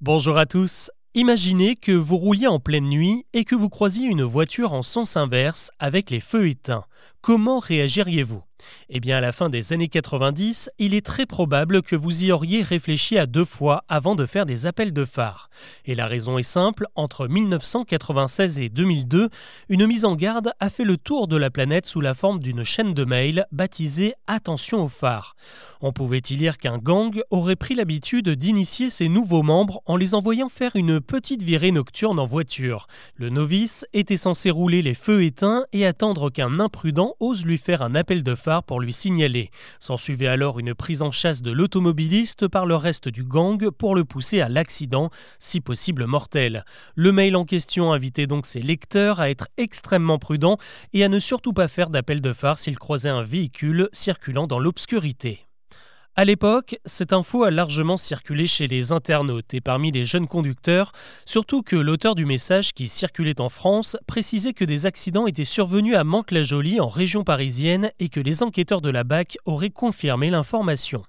Bonjour 0.00 0.38
à 0.38 0.46
tous. 0.46 0.92
Imaginez 1.14 1.74
que 1.74 1.90
vous 1.90 2.18
rouliez 2.18 2.46
en 2.46 2.60
pleine 2.60 2.88
nuit 2.88 3.26
et 3.32 3.44
que 3.44 3.56
vous 3.56 3.68
croisiez 3.68 4.06
une 4.06 4.22
voiture 4.22 4.72
en 4.72 4.84
sens 4.84 5.16
inverse 5.16 5.72
avec 5.80 6.10
les 6.10 6.20
feux 6.20 6.48
éteints. 6.48 6.84
Comment 7.20 7.58
réagiriez-vous? 7.58 8.47
Eh 8.88 9.00
bien, 9.00 9.18
à 9.18 9.20
la 9.20 9.32
fin 9.32 9.48
des 9.48 9.72
années 9.72 9.88
90, 9.88 10.70
il 10.78 10.94
est 10.94 11.04
très 11.04 11.26
probable 11.26 11.82
que 11.82 11.96
vous 11.96 12.24
y 12.24 12.32
auriez 12.32 12.62
réfléchi 12.62 13.18
à 13.18 13.26
deux 13.26 13.44
fois 13.44 13.84
avant 13.88 14.14
de 14.14 14.26
faire 14.26 14.46
des 14.46 14.66
appels 14.66 14.92
de 14.92 15.04
phare. 15.04 15.50
Et 15.84 15.94
la 15.94 16.06
raison 16.06 16.38
est 16.38 16.42
simple, 16.42 16.86
entre 16.94 17.28
1996 17.28 18.60
et 18.60 18.68
2002, 18.68 19.28
une 19.68 19.86
mise 19.86 20.04
en 20.04 20.14
garde 20.14 20.52
a 20.60 20.70
fait 20.70 20.84
le 20.84 20.96
tour 20.96 21.28
de 21.28 21.36
la 21.36 21.50
planète 21.50 21.86
sous 21.86 22.00
la 22.00 22.14
forme 22.14 22.40
d'une 22.40 22.64
chaîne 22.64 22.94
de 22.94 23.04
mails 23.04 23.46
baptisée 23.52 24.14
Attention 24.26 24.84
aux 24.84 24.88
phares. 24.88 25.36
On 25.80 25.92
pouvait 25.92 26.22
y 26.30 26.36
lire 26.36 26.58
qu'un 26.58 26.78
gang 26.78 27.20
aurait 27.30 27.56
pris 27.56 27.74
l'habitude 27.74 28.30
d'initier 28.30 28.90
ses 28.90 29.08
nouveaux 29.08 29.42
membres 29.42 29.80
en 29.86 29.96
les 29.96 30.14
envoyant 30.14 30.48
faire 30.48 30.76
une 30.76 31.00
petite 31.00 31.42
virée 31.42 31.72
nocturne 31.72 32.18
en 32.18 32.26
voiture? 32.26 32.86
Le 33.16 33.28
novice 33.28 33.86
était 33.92 34.16
censé 34.16 34.50
rouler 34.50 34.82
les 34.82 34.94
feux 34.94 35.22
éteints 35.22 35.64
et 35.72 35.86
attendre 35.86 36.30
qu'un 36.30 36.60
imprudent 36.60 37.14
ose 37.20 37.44
lui 37.44 37.58
faire 37.58 37.82
un 37.82 37.94
appel 37.94 38.22
de 38.22 38.34
phare 38.34 38.47
pour 38.66 38.80
lui 38.80 38.92
signaler. 38.92 39.50
S'ensuivait 39.78 40.26
alors 40.26 40.58
une 40.58 40.74
prise 40.74 41.02
en 41.02 41.10
chasse 41.10 41.42
de 41.42 41.50
l'automobiliste 41.50 42.48
par 42.48 42.66
le 42.66 42.76
reste 42.76 43.08
du 43.08 43.24
gang 43.24 43.70
pour 43.70 43.94
le 43.94 44.04
pousser 44.04 44.40
à 44.40 44.48
l'accident, 44.48 45.10
si 45.38 45.60
possible 45.60 46.06
mortel. 46.06 46.64
Le 46.94 47.12
mail 47.12 47.36
en 47.36 47.44
question 47.44 47.92
invitait 47.92 48.26
donc 48.26 48.46
ses 48.46 48.60
lecteurs 48.60 49.20
à 49.20 49.30
être 49.30 49.48
extrêmement 49.56 50.18
prudents 50.18 50.58
et 50.92 51.04
à 51.04 51.08
ne 51.08 51.18
surtout 51.18 51.52
pas 51.52 51.68
faire 51.68 51.90
d'appel 51.90 52.20
de 52.20 52.32
phare 52.32 52.58
s'ils 52.58 52.78
croisaient 52.78 53.08
un 53.08 53.22
véhicule 53.22 53.88
circulant 53.92 54.46
dans 54.46 54.58
l'obscurité. 54.58 55.47
À 56.18 56.24
l'époque, 56.24 56.80
cette 56.84 57.12
info 57.12 57.44
a 57.44 57.50
largement 57.52 57.96
circulé 57.96 58.48
chez 58.48 58.66
les 58.66 58.90
internautes 58.90 59.54
et 59.54 59.60
parmi 59.60 59.92
les 59.92 60.04
jeunes 60.04 60.26
conducteurs, 60.26 60.90
surtout 61.24 61.62
que 61.62 61.76
l'auteur 61.76 62.16
du 62.16 62.26
message 62.26 62.72
qui 62.72 62.88
circulait 62.88 63.40
en 63.40 63.48
France 63.48 63.96
précisait 64.08 64.52
que 64.52 64.64
des 64.64 64.84
accidents 64.84 65.28
étaient 65.28 65.44
survenus 65.44 65.94
à 65.94 66.02
Mantes-la-Jolie 66.02 66.80
en 66.80 66.88
région 66.88 67.22
parisienne 67.22 67.92
et 68.00 68.08
que 68.08 68.18
les 68.18 68.42
enquêteurs 68.42 68.80
de 68.80 68.90
la 68.90 69.04
BAC 69.04 69.36
auraient 69.44 69.70
confirmé 69.70 70.28
l'information. 70.28 71.04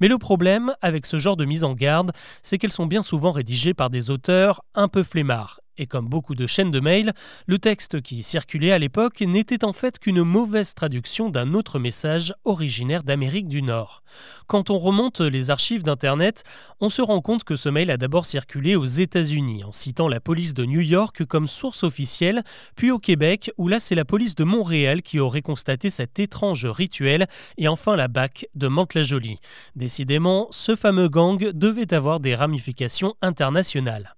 Mais 0.00 0.08
le 0.08 0.18
problème 0.18 0.74
avec 0.82 1.06
ce 1.06 1.18
genre 1.18 1.36
de 1.36 1.44
mise 1.44 1.62
en 1.62 1.74
garde, 1.74 2.10
c'est 2.42 2.58
qu'elles 2.58 2.72
sont 2.72 2.86
bien 2.86 3.04
souvent 3.04 3.30
rédigées 3.30 3.72
par 3.72 3.88
des 3.88 4.10
auteurs 4.10 4.64
un 4.74 4.88
peu 4.88 5.04
flemmards 5.04 5.60
et 5.78 5.86
comme 5.86 6.08
beaucoup 6.08 6.34
de 6.34 6.46
chaînes 6.46 6.70
de 6.70 6.80
mails, 6.80 7.12
le 7.46 7.58
texte 7.58 8.00
qui 8.00 8.22
circulait 8.22 8.72
à 8.72 8.78
l'époque 8.78 9.20
n'était 9.20 9.64
en 9.64 9.72
fait 9.72 9.98
qu'une 9.98 10.22
mauvaise 10.22 10.74
traduction 10.74 11.30
d'un 11.30 11.54
autre 11.54 11.78
message 11.78 12.34
originaire 12.44 13.04
d'Amérique 13.04 13.48
du 13.48 13.62
Nord. 13.62 14.02
Quand 14.46 14.70
on 14.70 14.78
remonte 14.78 15.20
les 15.20 15.50
archives 15.50 15.82
d'Internet, 15.82 16.44
on 16.80 16.90
se 16.90 17.02
rend 17.02 17.20
compte 17.20 17.44
que 17.44 17.56
ce 17.56 17.68
mail 17.68 17.90
a 17.90 17.96
d'abord 17.96 18.26
circulé 18.26 18.76
aux 18.76 18.84
États-Unis 18.84 19.64
en 19.64 19.72
citant 19.72 20.08
la 20.08 20.20
police 20.20 20.54
de 20.54 20.64
New 20.64 20.80
York 20.80 21.24
comme 21.24 21.48
source 21.48 21.82
officielle, 21.82 22.42
puis 22.76 22.90
au 22.90 22.98
Québec 22.98 23.52
où 23.58 23.68
là 23.68 23.80
c'est 23.80 23.94
la 23.94 24.04
police 24.04 24.34
de 24.34 24.44
Montréal 24.44 25.02
qui 25.02 25.20
aurait 25.20 25.42
constaté 25.42 25.90
cet 25.90 26.18
étrange 26.18 26.66
rituel, 26.66 27.26
et 27.58 27.68
enfin 27.68 27.96
la 27.96 28.08
BAC 28.08 28.46
de 28.54 28.68
Mantes-la-Jolie. 28.68 29.38
Décidément, 29.76 30.48
ce 30.50 30.74
fameux 30.76 31.08
gang 31.08 31.38
devait 31.52 31.92
avoir 31.94 32.20
des 32.20 32.34
ramifications 32.34 33.14
internationales. 33.22 34.14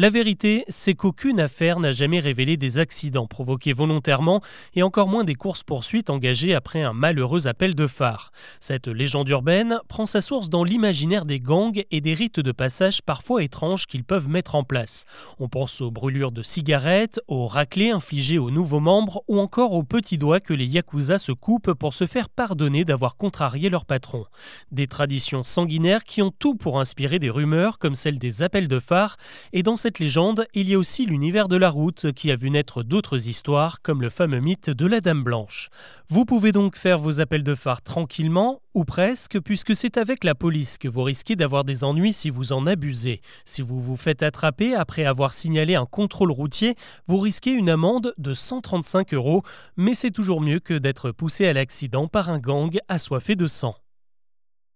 La 0.00 0.08
vérité, 0.08 0.64
c'est 0.68 0.94
qu'aucune 0.94 1.40
affaire 1.40 1.78
n'a 1.78 1.92
jamais 1.92 2.20
révélé 2.20 2.56
des 2.56 2.78
accidents 2.78 3.26
provoqués 3.26 3.74
volontairement 3.74 4.40
et 4.74 4.82
encore 4.82 5.08
moins 5.08 5.24
des 5.24 5.34
courses-poursuites 5.34 6.08
engagées 6.08 6.54
après 6.54 6.80
un 6.80 6.94
malheureux 6.94 7.46
appel 7.46 7.74
de 7.74 7.86
phare. 7.86 8.32
Cette 8.60 8.88
légende 8.88 9.28
urbaine 9.28 9.78
prend 9.88 10.06
sa 10.06 10.22
source 10.22 10.48
dans 10.48 10.64
l'imaginaire 10.64 11.26
des 11.26 11.38
gangs 11.38 11.82
et 11.90 12.00
des 12.00 12.14
rites 12.14 12.40
de 12.40 12.50
passage 12.50 13.02
parfois 13.02 13.42
étranges 13.42 13.86
qu'ils 13.86 14.04
peuvent 14.04 14.30
mettre 14.30 14.54
en 14.54 14.64
place. 14.64 15.04
On 15.38 15.50
pense 15.50 15.82
aux 15.82 15.90
brûlures 15.90 16.32
de 16.32 16.42
cigarettes, 16.42 17.20
aux 17.28 17.46
raclés 17.46 17.90
infligés 17.90 18.38
aux 18.38 18.50
nouveaux 18.50 18.80
membres 18.80 19.22
ou 19.28 19.38
encore 19.38 19.74
aux 19.74 19.84
petits 19.84 20.16
doigts 20.16 20.40
que 20.40 20.54
les 20.54 20.64
yakuza 20.64 21.18
se 21.18 21.32
coupent 21.32 21.74
pour 21.74 21.92
se 21.92 22.06
faire 22.06 22.30
pardonner 22.30 22.86
d'avoir 22.86 23.18
contrarié 23.18 23.68
leur 23.68 23.84
patron. 23.84 24.24
Des 24.72 24.86
traditions 24.86 25.44
sanguinaires 25.44 26.04
qui 26.04 26.22
ont 26.22 26.30
tout 26.30 26.54
pour 26.54 26.80
inspirer 26.80 27.18
des 27.18 27.28
rumeurs 27.28 27.78
comme 27.78 27.94
celle 27.94 28.18
des 28.18 28.42
appels 28.42 28.66
de 28.66 28.78
phare 28.78 29.18
et 29.52 29.62
dans 29.62 29.76
cette 29.90 29.98
légende, 29.98 30.46
il 30.54 30.68
y 30.68 30.74
a 30.74 30.78
aussi 30.78 31.04
l'univers 31.04 31.48
de 31.48 31.56
la 31.56 31.68
route 31.68 32.12
qui 32.12 32.30
a 32.30 32.36
vu 32.36 32.48
naître 32.48 32.84
d'autres 32.84 33.26
histoires, 33.26 33.82
comme 33.82 34.02
le 34.02 34.08
fameux 34.08 34.38
mythe 34.38 34.70
de 34.70 34.86
la 34.86 35.00
Dame 35.00 35.24
Blanche. 35.24 35.68
Vous 36.08 36.24
pouvez 36.24 36.52
donc 36.52 36.76
faire 36.76 37.00
vos 37.00 37.20
appels 37.20 37.42
de 37.42 37.56
phare 37.56 37.82
tranquillement, 37.82 38.62
ou 38.72 38.84
presque, 38.84 39.40
puisque 39.40 39.74
c'est 39.74 39.96
avec 39.96 40.22
la 40.22 40.36
police 40.36 40.78
que 40.78 40.86
vous 40.86 41.02
risquez 41.02 41.34
d'avoir 41.34 41.64
des 41.64 41.82
ennuis 41.82 42.12
si 42.12 42.30
vous 42.30 42.52
en 42.52 42.68
abusez. 42.68 43.20
Si 43.44 43.62
vous 43.62 43.80
vous 43.80 43.96
faites 43.96 44.22
attraper 44.22 44.76
après 44.76 45.04
avoir 45.04 45.32
signalé 45.32 45.74
un 45.74 45.86
contrôle 45.86 46.30
routier, 46.30 46.76
vous 47.08 47.18
risquez 47.18 47.50
une 47.50 47.68
amende 47.68 48.14
de 48.16 48.32
135 48.32 49.12
euros, 49.14 49.42
mais 49.76 49.94
c'est 49.94 50.12
toujours 50.12 50.40
mieux 50.40 50.60
que 50.60 50.74
d'être 50.74 51.10
poussé 51.10 51.48
à 51.48 51.52
l'accident 51.52 52.06
par 52.06 52.30
un 52.30 52.38
gang 52.38 52.78
assoiffé 52.86 53.34
de 53.34 53.48
sang. 53.48 53.74